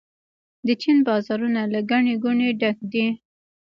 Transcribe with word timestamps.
د 0.67 0.69
چین 0.81 0.97
بازارونه 1.07 1.61
له 1.73 1.79
ګڼې 1.91 2.15
ګوڼې 2.23 2.49
ډک 2.61 2.77
دي. 2.91 3.07